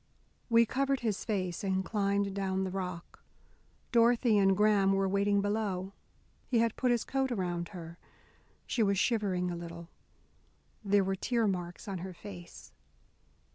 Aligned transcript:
We 0.49 0.65
covered 0.65 1.01
his 1.01 1.23
face 1.23 1.63
and 1.63 1.85
climbed 1.85 2.33
down 2.33 2.63
the 2.63 2.71
rock. 2.71 3.23
Dorothy 3.91 4.35
and 4.39 4.57
Graham 4.57 4.93
were 4.93 5.07
waiting 5.07 5.41
below. 5.41 5.93
He 6.47 6.57
had 6.57 6.75
put 6.75 6.89
his 6.89 7.03
coat 7.03 7.31
around 7.31 7.69
her. 7.69 7.99
She 8.65 8.81
was 8.81 8.97
shivering 8.97 9.51
a 9.51 9.55
little. 9.55 9.89
There 10.83 11.03
were 11.03 11.15
tear 11.15 11.45
marks 11.47 11.87
on 11.87 11.99
her 11.99 12.13
face. 12.15 12.73